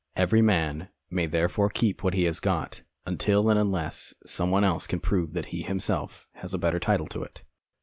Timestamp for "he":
2.15-2.23, 5.53-5.61